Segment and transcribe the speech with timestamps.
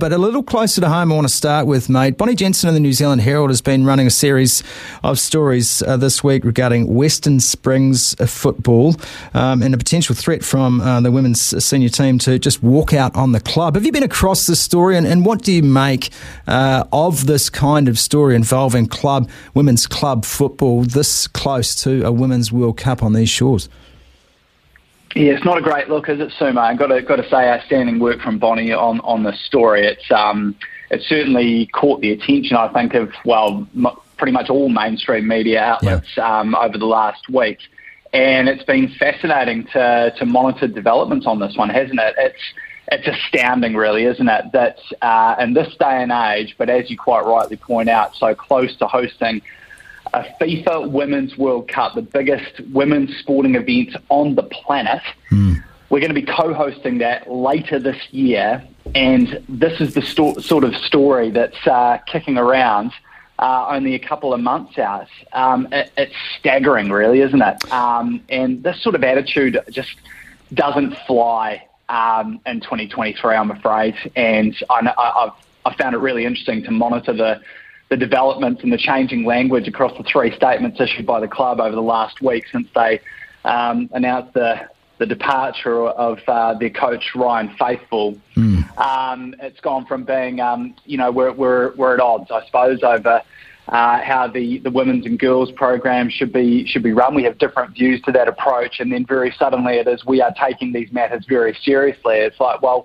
[0.00, 2.18] But a little closer to home, I want to start with, mate.
[2.18, 4.64] Bonnie Jensen of the New Zealand Herald has been running a series
[5.04, 8.96] of stories uh, this week regarding Western Springs football
[9.34, 13.14] um, and a potential threat from uh, the women's senior team to just walk out
[13.14, 13.76] on the club.
[13.76, 16.10] Have you been across this story and, and what do you make
[16.48, 22.10] uh, of this kind of story involving club, women's club football this close to a
[22.10, 23.68] Women's World Cup on these shores?
[25.14, 26.58] Yeah, it's not a great look, is it, Sumo?
[26.58, 29.86] I've got to got to say, outstanding work from Bonnie on on this story.
[29.86, 30.56] It's um,
[30.90, 35.60] it certainly caught the attention, I think, of well, m- pretty much all mainstream media
[35.60, 36.40] outlets yeah.
[36.40, 37.58] um, over the last week,
[38.12, 42.14] and it's been fascinating to to monitor developments on this one, hasn't it?
[42.18, 42.42] It's
[42.90, 44.46] it's astounding, really, isn't it?
[44.52, 48.34] That uh, in this day and age, but as you quite rightly point out, so
[48.34, 49.42] close to hosting
[50.14, 55.02] a FIFA Women's World Cup, the biggest women's sporting event on the planet.
[55.30, 55.62] Mm.
[55.90, 60.64] We're going to be co-hosting that later this year, and this is the sto- sort
[60.64, 62.92] of story that's uh, kicking around.
[63.36, 65.08] Uh, only a couple of months out.
[65.32, 67.72] Um, it, it's staggering, really, isn't it?
[67.72, 69.96] Um, and this sort of attitude just
[70.54, 73.96] doesn't fly um, in 2023, I'm afraid.
[74.14, 77.40] And I, I've I found it really interesting to monitor the
[77.90, 81.74] the developments and the changing language across the three statements issued by the club over
[81.74, 83.00] the last week since they
[83.44, 84.68] um, announced the
[84.98, 88.16] the departure of uh, their coach Ryan Faithfull.
[88.36, 88.78] Mm.
[88.78, 92.78] Um, it's gone from being, um, you know, we're, we're, we're at odds, I suppose,
[92.84, 93.20] over
[93.68, 97.14] uh, how the, the women's and girls program should be should be run.
[97.14, 100.34] We have different views to that approach, and then very suddenly it is we are
[100.40, 102.16] taking these matters very seriously.
[102.16, 102.84] It's like, well,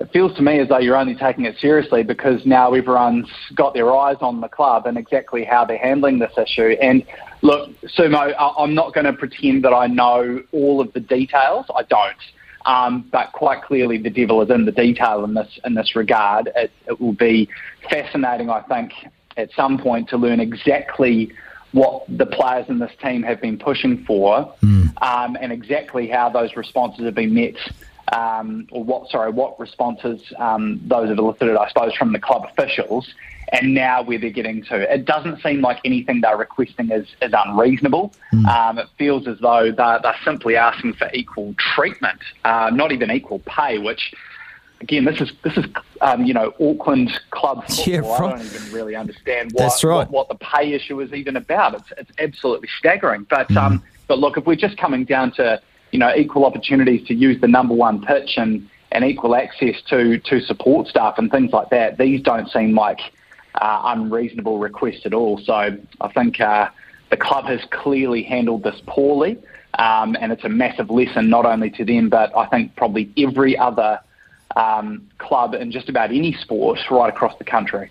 [0.00, 3.74] it feels to me as though you're only taking it seriously because now everyone's got
[3.74, 6.74] their eyes on the club and exactly how they're handling this issue.
[6.80, 7.04] And
[7.42, 11.66] look, Sumo, I'm not going to pretend that I know all of the details.
[11.76, 12.16] I don't.
[12.64, 16.50] Um, but quite clearly, the devil is in the detail in this in this regard.
[16.56, 17.48] It, it will be
[17.88, 18.92] fascinating, I think,
[19.36, 21.32] at some point to learn exactly
[21.72, 25.02] what the players in this team have been pushing for, mm.
[25.02, 27.54] um, and exactly how those responses have been met
[28.12, 32.44] um, or what, sorry, what responses um, those have elicited, I suppose, from the club
[32.50, 33.14] officials,
[33.52, 34.92] and now where they're getting to.
[34.92, 38.12] It doesn't seem like anything they're requesting is, is unreasonable.
[38.32, 38.46] Mm.
[38.46, 43.10] Um, it feels as though they're, they're simply asking for equal treatment, uh, not even
[43.10, 44.12] equal pay, which
[44.80, 45.66] again, this is this is
[46.00, 47.86] um, you know Auckland club football.
[47.86, 49.94] Yeah, I don't even really understand what, right.
[49.94, 51.74] what, what the pay issue is even about.
[51.74, 53.26] It's it's absolutely staggering.
[53.28, 53.56] But mm.
[53.56, 55.60] um, but look, if we're just coming down to
[55.90, 60.18] you know, equal opportunities to use the number one pitch and, and equal access to,
[60.18, 63.00] to support staff and things like that, these don't seem like
[63.60, 65.38] uh, unreasonable requests at all.
[65.38, 66.68] So I think uh,
[67.10, 69.38] the club has clearly handled this poorly,
[69.78, 73.56] um, and it's a massive lesson not only to them, but I think probably every
[73.56, 74.00] other
[74.56, 77.88] um, club in just about any sport right across the country.